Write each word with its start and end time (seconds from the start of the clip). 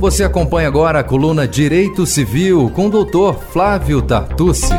Você 0.00 0.22
acompanha 0.22 0.68
agora 0.68 1.00
a 1.00 1.04
coluna 1.04 1.46
Direito 1.46 2.06
Civil 2.06 2.70
com 2.70 2.86
o 2.86 2.90
doutor 2.90 3.42
Flávio 3.42 4.00
Tartucci. 4.00 4.72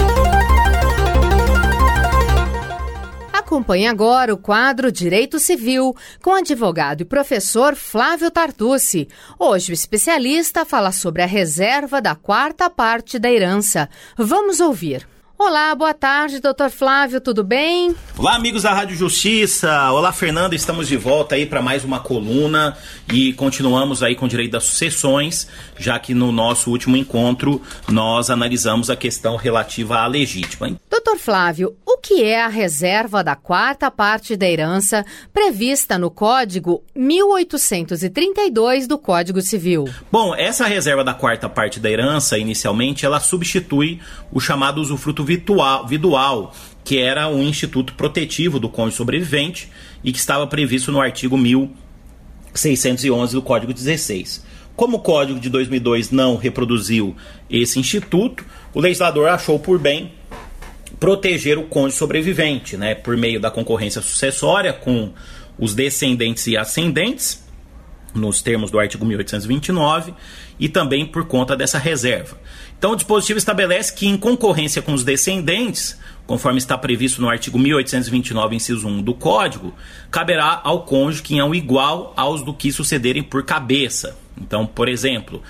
Acompanhe 3.33 3.85
agora 3.85 4.33
o 4.33 4.37
quadro 4.37 4.89
Direito 4.89 5.37
Civil 5.37 5.93
com 6.23 6.31
advogado 6.31 7.01
e 7.01 7.05
professor 7.05 7.75
Flávio 7.75 8.31
Tartucci. 8.31 9.09
Hoje 9.37 9.71
o 9.71 9.73
especialista 9.73 10.63
fala 10.63 10.93
sobre 10.93 11.21
a 11.21 11.27
reserva 11.27 12.01
da 12.01 12.15
quarta 12.15 12.69
parte 12.69 13.19
da 13.19 13.29
herança. 13.29 13.89
Vamos 14.17 14.61
ouvir. 14.61 15.05
Olá, 15.41 15.73
boa 15.73 15.93
tarde, 15.93 16.41
doutor 16.41 16.69
Flávio, 16.69 17.21
tudo 17.21 17.45
bem? 17.45 17.95
Olá, 18.17 18.35
amigos 18.35 18.63
da 18.63 18.73
Rádio 18.73 18.97
Justiça. 18.97 19.89
Olá, 19.89 20.11
Fernanda, 20.11 20.53
estamos 20.53 20.85
de 20.85 20.97
volta 20.97 21.35
aí 21.35 21.45
para 21.45 21.61
mais 21.61 21.85
uma 21.85 22.01
coluna 22.01 22.77
e 23.09 23.31
continuamos 23.31 24.03
aí 24.03 24.15
com 24.15 24.25
o 24.25 24.27
direito 24.27 24.51
das 24.51 24.65
sucessões, 24.65 25.47
já 25.77 25.97
que 25.97 26.13
no 26.13 26.33
nosso 26.33 26.69
último 26.69 26.97
encontro 26.97 27.61
nós 27.87 28.29
analisamos 28.29 28.89
a 28.89 28.97
questão 28.97 29.37
relativa 29.37 29.99
à 29.99 30.07
legítima. 30.07 30.75
Doutor 30.91 31.17
Flávio, 31.17 31.73
o 31.85 31.97
que 31.97 32.21
é 32.21 32.41
a 32.41 32.49
reserva 32.49 33.23
da 33.23 33.37
quarta 33.37 33.89
parte 33.89 34.35
da 34.35 34.45
herança 34.45 35.05
prevista 35.33 35.97
no 35.97 36.11
Código 36.11 36.83
1832 36.93 38.87
do 38.87 38.97
Código 38.97 39.41
Civil? 39.41 39.85
Bom, 40.11 40.35
essa 40.35 40.65
reserva 40.65 41.01
da 41.01 41.13
quarta 41.13 41.47
parte 41.47 41.79
da 41.79 41.89
herança, 41.89 42.37
inicialmente, 42.37 43.05
ela 43.05 43.21
substitui 43.21 44.01
o 44.29 44.41
chamado 44.41 44.81
usufruto 44.81 45.28
virtual, 45.29 45.85
vidual, 45.85 46.55
que 46.83 46.97
era 46.97 47.29
um 47.29 47.43
instituto 47.43 47.93
protetivo 47.93 48.59
do 48.59 48.67
cônjuge 48.67 48.97
sobrevivente 48.97 49.69
e 50.03 50.11
que 50.11 50.17
estava 50.17 50.47
previsto 50.47 50.91
no 50.91 50.99
artigo 50.99 51.37
1611 51.37 53.35
do 53.35 53.41
Código 53.43 53.71
16. 53.71 54.43
Como 54.75 54.97
o 54.97 54.99
Código 54.99 55.39
de 55.39 55.47
2002 55.49 56.09
não 56.09 56.35
reproduziu 56.35 57.15
esse 57.47 57.79
instituto, 57.79 58.43
o 58.73 58.79
legislador 58.79 59.29
achou 59.29 59.59
por 59.59 59.77
bem 59.77 60.13
proteger 60.99 61.59
o 61.59 61.63
cônjuge 61.63 61.97
sobrevivente, 61.97 62.75
né, 62.75 62.95
por 62.95 63.15
meio 63.15 63.39
da 63.39 63.51
concorrência 63.51 64.01
sucessória 64.01 64.73
com 64.73 65.13
os 65.59 65.75
descendentes 65.75 66.47
e 66.47 66.57
ascendentes, 66.57 67.47
nos 68.13 68.41
termos 68.41 68.71
do 68.71 68.79
artigo 68.79 69.05
1829, 69.05 70.13
e 70.59 70.67
também 70.67 71.05
por 71.05 71.25
conta 71.25 71.55
dessa 71.55 71.77
reserva. 71.77 72.37
Então, 72.77 72.91
o 72.91 72.95
dispositivo 72.95 73.37
estabelece 73.37 73.93
que, 73.93 74.07
em 74.07 74.17
concorrência 74.17 74.81
com 74.81 74.93
os 74.93 75.03
descendentes, 75.03 75.99
conforme 76.25 76.59
está 76.59 76.77
previsto 76.77 77.21
no 77.21 77.29
artigo 77.29 77.57
1829, 77.59 78.55
inciso 78.55 78.87
1 78.87 79.01
do 79.01 79.13
Código, 79.13 79.73
caberá 80.11 80.61
ao 80.63 80.83
cônjuge 80.83 81.23
quinhão 81.23 81.53
igual 81.53 82.13
aos 82.15 82.43
do 82.43 82.53
que 82.53 82.71
sucederem 82.71 83.23
por 83.23 83.43
cabeça. 83.43 84.15
Então, 84.39 84.65
por 84.65 84.87
exemplo, 84.87 85.41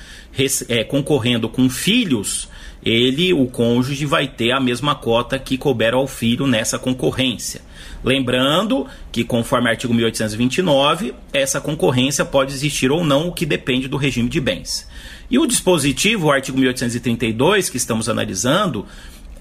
é, 0.67 0.83
concorrendo 0.83 1.47
com 1.47 1.69
filhos, 1.69 2.49
ele, 2.83 3.33
o 3.33 3.45
cônjuge, 3.47 4.05
vai 4.05 4.27
ter 4.27 4.51
a 4.51 4.59
mesma 4.59 4.95
cota 4.95 5.37
que 5.37 5.57
couber 5.57 5.93
ao 5.93 6.07
filho 6.07 6.47
nessa 6.47 6.79
concorrência. 6.79 7.61
Lembrando 8.03 8.87
que, 9.11 9.23
conforme 9.23 9.67
o 9.67 9.71
artigo 9.71 9.93
1829, 9.93 11.13
essa 11.33 11.59
concorrência 11.59 12.23
pode 12.23 12.53
existir 12.53 12.91
ou 12.91 13.03
não, 13.03 13.27
o 13.27 13.33
que 13.33 13.45
depende 13.45 13.87
do 13.87 13.97
regime 13.97 14.29
de 14.29 14.39
bens. 14.39 14.87
E 15.29 15.37
o 15.37 15.45
dispositivo, 15.45 16.27
o 16.27 16.31
artigo 16.31 16.57
1832, 16.57 17.69
que 17.69 17.77
estamos 17.77 18.07
analisando, 18.07 18.85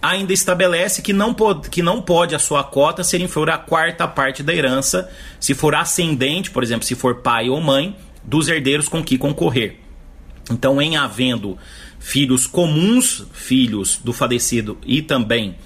ainda 0.03 0.33
estabelece 0.33 1.03
que 1.03 1.13
não, 1.13 1.33
pode, 1.33 1.71
que 1.71 1.83
não 1.83 2.01
pode 2.01 2.35
a 2.35 2.39
sua 2.39 2.63
cota 2.65 3.05
ser 3.05 3.21
inferior 3.21 3.51
à 3.51 3.59
quarta 3.59 4.07
parte 4.07 4.43
da 4.43 4.55
herança, 4.55 5.11
se 5.41 5.55
for 5.55 5.75
ascendente, 5.75 6.51
por 6.51 6.63
exemplo, 6.63 6.87
se 6.87 6.95
for 6.95 7.17
pai 7.17 7.49
ou 7.49 7.61
mãe, 7.61 7.97
dos 8.29 8.47
herdeiros 8.47 8.89
com 8.89 9.03
que 9.03 9.17
concorrer. 9.17 9.77
Então, 10.51 10.81
em 10.81 10.97
havendo 10.97 11.57
filhos 11.99 12.47
comuns, 12.47 13.27
filhos 13.33 13.99
do 14.03 14.13
falecido 14.13 14.79
e 14.87 15.01
também 15.01 15.57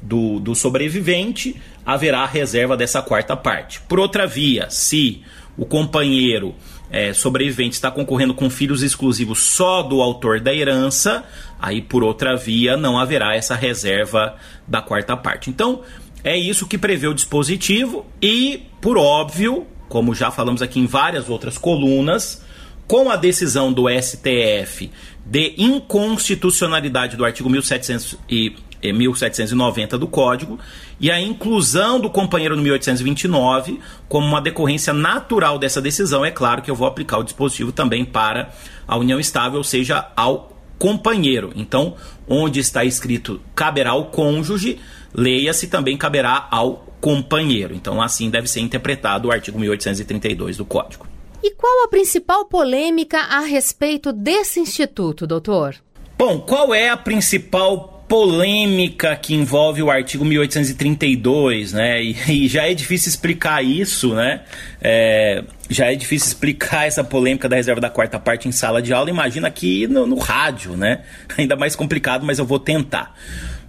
do, 0.00 0.38
do 0.38 0.54
sobrevivente, 0.54 1.60
haverá 1.84 2.24
reserva 2.24 2.76
dessa 2.76 3.02
quarta 3.02 3.36
parte. 3.36 3.80
Por 3.82 3.98
outra 3.98 4.26
via, 4.26 4.70
se 4.70 5.22
o 5.56 5.66
companheiro 5.66 6.54
é, 6.90 7.12
sobrevivente 7.12 7.74
está 7.74 7.90
concorrendo 7.90 8.34
com 8.34 8.48
filhos 8.48 8.82
exclusivos 8.82 9.40
só 9.40 9.82
do 9.82 10.00
autor 10.00 10.40
da 10.40 10.54
herança, 10.54 11.24
aí 11.60 11.82
por 11.82 12.04
outra 12.04 12.36
via 12.36 12.76
não 12.76 12.98
haverá 12.98 13.34
essa 13.34 13.54
reserva 13.54 14.36
da 14.66 14.80
quarta 14.80 15.16
parte. 15.16 15.50
Então, 15.50 15.82
é 16.22 16.36
isso 16.36 16.68
que 16.68 16.78
prevê 16.78 17.08
o 17.08 17.14
dispositivo 17.14 18.06
e, 18.20 18.62
por 18.80 18.96
óbvio, 18.96 19.66
como 19.92 20.14
já 20.14 20.30
falamos 20.30 20.62
aqui 20.62 20.80
em 20.80 20.86
várias 20.86 21.28
outras 21.28 21.58
colunas, 21.58 22.42
com 22.88 23.10
a 23.10 23.16
decisão 23.16 23.70
do 23.70 23.90
STF 23.90 24.90
de 25.26 25.54
inconstitucionalidade 25.58 27.14
do 27.14 27.26
artigo 27.26 27.50
1700 27.50 28.16
e 28.26 28.56
1790 28.82 29.98
do 29.98 30.06
Código, 30.06 30.58
e 30.98 31.10
a 31.10 31.20
inclusão 31.20 32.00
do 32.00 32.08
companheiro 32.08 32.56
no 32.56 32.62
1829 32.62 33.80
como 34.08 34.26
uma 34.26 34.40
decorrência 34.40 34.94
natural 34.94 35.58
dessa 35.58 35.82
decisão, 35.82 36.24
é 36.24 36.30
claro 36.30 36.62
que 36.62 36.70
eu 36.70 36.74
vou 36.74 36.88
aplicar 36.88 37.18
o 37.18 37.22
dispositivo 37.22 37.70
também 37.70 38.02
para 38.02 38.50
a 38.88 38.96
união 38.96 39.20
estável, 39.20 39.58
ou 39.58 39.64
seja, 39.64 40.06
ao 40.16 40.56
companheiro. 40.78 41.52
Então, 41.54 41.96
onde 42.26 42.60
está 42.60 42.82
escrito 42.82 43.42
caberá 43.54 43.90
ao 43.90 44.06
cônjuge, 44.06 44.80
leia-se 45.12 45.66
também 45.66 45.98
caberá 45.98 46.48
ao 46.50 46.91
companheiro. 47.02 47.74
Então, 47.74 48.00
assim 48.00 48.30
deve 48.30 48.48
ser 48.48 48.60
interpretado 48.60 49.28
o 49.28 49.32
artigo 49.32 49.58
1832 49.58 50.56
do 50.56 50.64
Código. 50.64 51.04
E 51.42 51.50
qual 51.50 51.84
a 51.84 51.88
principal 51.88 52.44
polêmica 52.44 53.18
a 53.18 53.40
respeito 53.40 54.12
desse 54.12 54.60
instituto, 54.60 55.26
doutor? 55.26 55.74
Bom, 56.16 56.38
qual 56.38 56.72
é 56.72 56.88
a 56.88 56.96
principal 56.96 58.04
polêmica 58.08 59.16
que 59.16 59.34
envolve 59.34 59.82
o 59.82 59.90
artigo 59.90 60.24
1832, 60.24 61.72
né? 61.72 62.00
E, 62.00 62.44
e 62.44 62.48
já 62.48 62.68
é 62.68 62.74
difícil 62.74 63.08
explicar 63.08 63.64
isso, 63.64 64.14
né? 64.14 64.42
É, 64.80 65.42
já 65.68 65.90
é 65.90 65.96
difícil 65.96 66.28
explicar 66.28 66.86
essa 66.86 67.02
polêmica 67.02 67.48
da 67.48 67.56
reserva 67.56 67.80
da 67.80 67.90
quarta 67.90 68.20
parte 68.20 68.46
em 68.46 68.52
sala 68.52 68.80
de 68.80 68.92
aula. 68.92 69.10
Imagina 69.10 69.48
aqui 69.48 69.88
no, 69.88 70.06
no 70.06 70.18
rádio, 70.18 70.76
né? 70.76 71.02
Ainda 71.36 71.56
mais 71.56 71.74
complicado, 71.74 72.24
mas 72.24 72.38
eu 72.38 72.46
vou 72.46 72.60
tentar. 72.60 73.16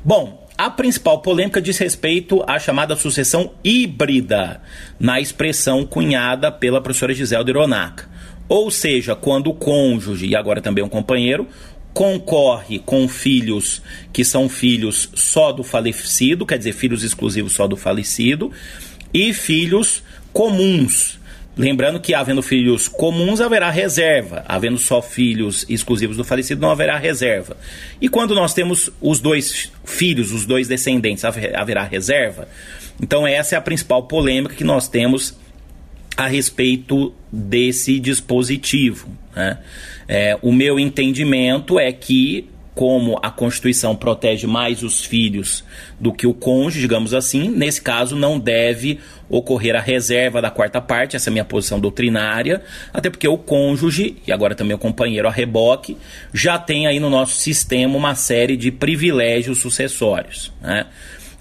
Bom, 0.05 0.42
a 0.57 0.69
principal 0.69 1.19
polêmica 1.19 1.61
diz 1.61 1.77
respeito 1.77 2.43
à 2.47 2.59
chamada 2.59 2.95
sucessão 2.95 3.53
híbrida, 3.63 4.61
na 4.99 5.19
expressão 5.19 5.85
cunhada 5.85 6.51
pela 6.51 6.81
professora 6.81 7.13
Gisele 7.13 7.43
de 7.43 7.51
Ronaca. 7.51 8.09
Ou 8.47 8.69
seja, 8.69 9.15
quando 9.15 9.47
o 9.47 9.53
cônjuge, 9.53 10.27
e 10.27 10.35
agora 10.35 10.61
também 10.61 10.83
um 10.83 10.89
companheiro, 10.89 11.47
concorre 11.93 12.79
com 12.79 13.07
filhos 13.07 13.81
que 14.11 14.23
são 14.23 14.49
filhos 14.49 15.09
só 15.15 15.51
do 15.51 15.63
falecido, 15.63 16.45
quer 16.45 16.57
dizer, 16.57 16.73
filhos 16.73 17.03
exclusivos 17.03 17.53
só 17.53 17.67
do 17.67 17.77
falecido, 17.77 18.51
e 19.13 19.33
filhos 19.33 20.03
comuns. 20.31 21.19
Lembrando 21.55 21.99
que, 21.99 22.15
havendo 22.15 22.41
filhos 22.41 22.87
comuns, 22.87 23.39
haverá 23.39 23.69
reserva. 23.69 24.43
Havendo 24.47 24.77
só 24.77 25.01
filhos 25.01 25.65
exclusivos 25.69 26.17
do 26.17 26.23
falecido, 26.23 26.59
não 26.61 26.71
haverá 26.71 26.97
reserva. 26.97 27.55
E 28.01 28.09
quando 28.09 28.33
nós 28.33 28.53
temos 28.53 28.89
os 28.99 29.19
dois 29.19 29.71
filhos, 29.85 30.31
os 30.31 30.45
dois 30.45 30.67
descendentes, 30.67 31.23
haverá 31.23 31.83
reserva? 31.83 32.47
Então, 33.01 33.27
essa 33.27 33.55
é 33.55 33.57
a 33.57 33.61
principal 33.61 34.03
polêmica 34.03 34.55
que 34.55 34.63
nós 34.63 34.87
temos 34.87 35.37
a 36.17 36.27
respeito 36.27 37.13
desse 37.31 37.99
dispositivo. 37.99 39.07
Né? 39.35 39.59
É, 40.07 40.37
o 40.41 40.51
meu 40.51 40.79
entendimento 40.79 41.79
é 41.79 41.91
que, 41.91 42.49
como 42.75 43.19
a 43.21 43.29
Constituição 43.29 43.95
protege 43.95 44.47
mais 44.47 44.81
os 44.81 45.05
filhos 45.05 45.63
do 45.99 46.11
que 46.11 46.25
o 46.25 46.33
cônjuge, 46.33 46.81
digamos 46.81 47.13
assim, 47.13 47.49
nesse 47.49 47.81
caso 47.81 48.15
não 48.15 48.39
deve 48.39 48.99
ocorrer 49.29 49.75
a 49.75 49.79
reserva 49.79 50.41
da 50.41 50.49
quarta 50.49 50.81
parte, 50.81 51.15
essa 51.15 51.29
é 51.29 51.31
a 51.31 51.33
minha 51.33 51.45
posição 51.45 51.79
doutrinária, 51.79 52.61
até 52.93 53.09
porque 53.09 53.27
o 53.27 53.37
cônjuge, 53.37 54.17
e 54.25 54.31
agora 54.31 54.55
também 54.55 54.75
o 54.75 54.79
companheiro 54.79 55.27
a 55.27 55.31
reboque, 55.31 55.97
já 56.33 56.57
tem 56.57 56.87
aí 56.87 56.99
no 56.99 57.09
nosso 57.09 57.35
sistema 57.35 57.95
uma 57.95 58.15
série 58.15 58.57
de 58.57 58.71
privilégios 58.71 59.59
sucessórios. 59.59 60.51
Né? 60.61 60.85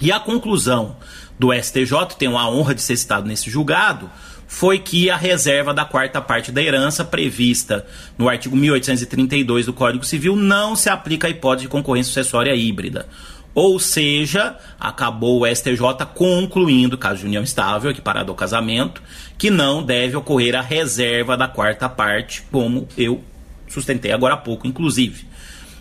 E 0.00 0.12
a 0.12 0.20
conclusão 0.20 0.96
do 1.38 1.52
STJ, 1.52 2.16
tenho 2.18 2.36
a 2.36 2.48
honra 2.48 2.74
de 2.74 2.82
ser 2.82 2.96
citado 2.96 3.26
nesse 3.26 3.50
julgado, 3.50 4.10
foi 4.46 4.78
que 4.78 5.10
a 5.10 5.16
reserva 5.16 5.74
da 5.74 5.84
quarta 5.84 6.20
parte 6.20 6.52
da 6.52 6.62
herança 6.62 7.04
prevista 7.04 7.84
no 8.16 8.28
artigo 8.28 8.56
1832 8.56 9.66
do 9.66 9.72
Código 9.72 10.04
Civil 10.04 10.36
não 10.36 10.76
se 10.76 10.88
aplica 10.88 11.26
à 11.26 11.30
hipótese 11.30 11.66
de 11.66 11.70
concorrência 11.70 12.12
sucessória 12.12 12.54
híbrida. 12.54 13.08
Ou 13.54 13.78
seja, 13.78 14.56
acabou 14.78 15.42
o 15.42 15.46
STJ 15.46 15.78
concluindo, 16.14 16.98
caso 16.98 17.20
de 17.20 17.26
união 17.26 17.42
estável, 17.42 17.90
equiparado 17.90 18.30
ao 18.30 18.36
casamento, 18.36 19.00
que 19.38 19.48
não 19.48 19.82
deve 19.82 20.16
ocorrer 20.16 20.56
a 20.56 20.60
reserva 20.60 21.36
da 21.36 21.46
quarta 21.46 21.88
parte, 21.88 22.42
como 22.50 22.88
eu 22.96 23.22
sustentei 23.68 24.12
agora 24.12 24.34
há 24.34 24.36
pouco, 24.36 24.66
inclusive. 24.66 25.24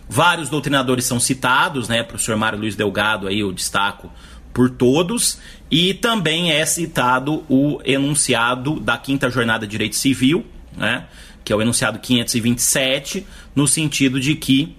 Vários 0.08 0.50
doutrinadores 0.50 1.06
são 1.06 1.20
citados, 1.20 1.88
né? 1.88 2.04
Professor 2.04 2.36
Mário 2.36 2.60
Luiz 2.60 2.76
Delgado, 2.76 3.28
aí 3.28 3.40
eu 3.40 3.52
destaco 3.52 4.12
por 4.54 4.70
todos, 4.70 5.40
e 5.72 5.94
também 5.96 6.52
é 6.52 6.64
citado 6.66 7.44
o 7.50 7.80
enunciado 7.84 8.80
da 8.80 8.98
quinta 8.98 9.30
jornada 9.30 9.66
de 9.66 9.72
direito 9.72 9.96
civil, 9.96 10.46
né? 10.78 11.06
Que 11.44 11.52
é 11.52 11.56
o 11.56 11.62
enunciado 11.62 12.00
527, 12.00 13.26
no 13.56 13.68
sentido 13.68 14.20
de 14.20 14.36
que 14.36 14.76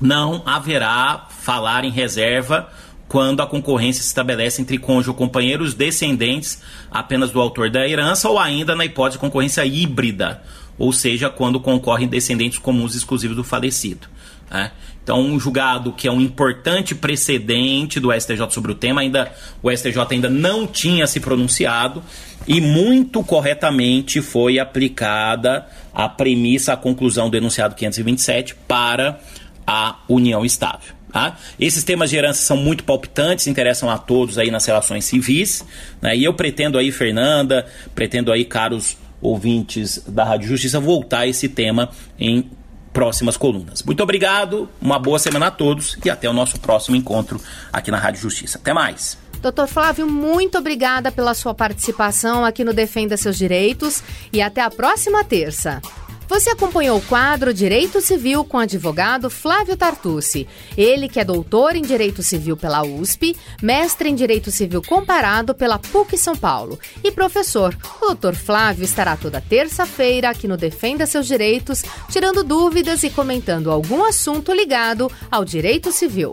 não 0.00 0.42
haverá 0.44 1.26
falar 1.30 1.84
em 1.84 1.90
reserva 1.90 2.68
quando 3.08 3.40
a 3.40 3.46
concorrência 3.46 4.02
se 4.02 4.08
estabelece 4.08 4.60
entre 4.60 4.78
cônjuge 4.78 5.10
ou 5.10 5.14
companheiros 5.14 5.72
descendentes 5.72 6.62
apenas 6.90 7.30
do 7.30 7.40
autor 7.40 7.70
da 7.70 7.88
herança 7.88 8.28
ou 8.28 8.38
ainda 8.38 8.76
na 8.76 8.84
hipótese 8.84 9.16
de 9.16 9.20
concorrência 9.20 9.64
híbrida, 9.64 10.42
ou 10.76 10.92
seja, 10.92 11.30
quando 11.30 11.58
concorrem 11.58 12.06
descendentes 12.06 12.58
comuns 12.58 12.94
exclusivos 12.94 13.36
do 13.36 13.42
falecido. 13.42 14.08
Né? 14.50 14.70
Então, 15.02 15.20
um 15.20 15.40
julgado 15.40 15.92
que 15.92 16.06
é 16.06 16.12
um 16.12 16.20
importante 16.20 16.94
precedente 16.94 17.98
do 17.98 18.12
STJ 18.12 18.50
sobre 18.50 18.72
o 18.72 18.74
tema, 18.74 19.00
ainda 19.00 19.32
o 19.62 19.70
STJ 19.70 19.98
ainda 20.10 20.28
não 20.28 20.66
tinha 20.66 21.06
se 21.06 21.18
pronunciado 21.18 22.02
e 22.46 22.60
muito 22.60 23.22
corretamente 23.24 24.20
foi 24.20 24.58
aplicada 24.58 25.66
a 25.94 26.08
premissa, 26.08 26.74
a 26.74 26.76
conclusão 26.76 27.30
do 27.30 27.36
enunciado 27.36 27.74
527 27.74 28.54
para 28.66 29.18
a 29.66 29.96
união 30.08 30.44
estável. 30.44 30.94
Tá? 31.12 31.38
Esses 31.58 31.84
temas 31.84 32.10
de 32.10 32.16
herança 32.16 32.42
são 32.42 32.56
muito 32.56 32.84
palpitantes, 32.84 33.46
interessam 33.46 33.90
a 33.90 33.96
todos 33.96 34.36
aí 34.36 34.50
nas 34.50 34.66
relações 34.66 35.04
civis. 35.06 35.64
Né? 36.02 36.16
E 36.16 36.24
eu 36.24 36.34
pretendo 36.34 36.76
aí, 36.76 36.92
Fernanda, 36.92 37.66
pretendo 37.94 38.30
aí, 38.30 38.44
caros 38.44 38.96
ouvintes 39.20 40.04
da 40.06 40.24
Rádio 40.24 40.48
Justiça, 40.48 40.78
voltar 40.78 41.20
a 41.20 41.26
esse 41.26 41.48
tema 41.48 41.90
em 42.18 42.48
próximas 42.92 43.36
colunas. 43.36 43.82
Muito 43.82 44.02
obrigado, 44.02 44.68
uma 44.80 44.98
boa 44.98 45.18
semana 45.18 45.46
a 45.46 45.50
todos 45.50 45.98
e 46.04 46.10
até 46.10 46.28
o 46.28 46.32
nosso 46.32 46.58
próximo 46.60 46.96
encontro 46.96 47.40
aqui 47.72 47.90
na 47.90 47.98
Rádio 47.98 48.20
Justiça. 48.20 48.58
Até 48.58 48.72
mais. 48.72 49.18
Doutor 49.40 49.68
Flávio, 49.68 50.08
muito 50.08 50.58
obrigada 50.58 51.12
pela 51.12 51.32
sua 51.32 51.54
participação 51.54 52.44
aqui 52.44 52.64
no 52.64 52.72
Defenda 52.72 53.16
Seus 53.16 53.36
Direitos 53.36 54.02
e 54.32 54.42
até 54.42 54.60
a 54.60 54.70
próxima 54.70 55.22
terça. 55.22 55.80
Você 56.28 56.50
acompanhou 56.50 56.98
o 56.98 57.02
quadro 57.02 57.54
Direito 57.54 58.02
Civil 58.02 58.44
com 58.44 58.58
o 58.58 58.60
advogado 58.60 59.30
Flávio 59.30 59.78
Tartucci. 59.78 60.46
Ele 60.76 61.08
que 61.08 61.18
é 61.18 61.24
doutor 61.24 61.74
em 61.74 61.80
Direito 61.80 62.22
Civil 62.22 62.54
pela 62.54 62.84
USP, 62.84 63.34
mestre 63.62 64.10
em 64.10 64.14
Direito 64.14 64.50
Civil 64.50 64.82
comparado 64.82 65.54
pela 65.54 65.78
PUC 65.78 66.18
São 66.18 66.36
Paulo 66.36 66.78
e 67.02 67.10
professor. 67.10 67.74
O 68.02 68.08
doutor 68.08 68.34
Flávio 68.34 68.84
estará 68.84 69.16
toda 69.16 69.40
terça-feira 69.40 70.28
aqui 70.28 70.46
no 70.46 70.58
Defenda 70.58 71.06
Seus 71.06 71.26
Direitos, 71.26 71.82
tirando 72.10 72.44
dúvidas 72.44 73.02
e 73.02 73.10
comentando 73.10 73.70
algum 73.70 74.04
assunto 74.04 74.52
ligado 74.52 75.10
ao 75.30 75.46
direito 75.46 75.90
civil. 75.90 76.32